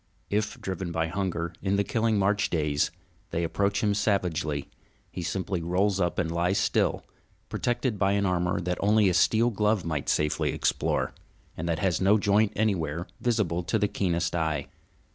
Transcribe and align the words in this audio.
If, 0.31 0.59
driven 0.59 0.91
by 0.91 1.09
hunger 1.09 1.53
in 1.61 1.75
the 1.75 1.83
killing 1.83 2.17
March 2.17 2.49
days, 2.49 2.89
they 3.29 3.43
approach 3.43 3.83
him 3.83 3.93
savagely, 3.93 4.67
he 5.11 5.21
simply 5.21 5.61
rolls 5.61 5.99
up 5.99 6.17
and 6.17 6.31
lies 6.31 6.57
still, 6.57 7.05
protected 7.49 7.99
by 7.99 8.13
an 8.13 8.25
armor 8.25 8.59
that 8.61 8.79
only 8.81 9.09
a 9.09 9.13
steel 9.13 9.51
glove 9.51 9.85
might 9.85 10.09
safely 10.09 10.53
explore, 10.53 11.13
and 11.55 11.69
that 11.69 11.77
has 11.77 12.01
no 12.01 12.17
joint 12.17 12.51
anywhere 12.55 13.05
visible 13.19 13.61
to 13.65 13.77
the 13.77 13.87
keenest 13.87 14.33
eye. 14.35 14.69